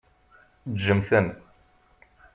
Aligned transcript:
Ǧǧem-ten. 0.73 1.27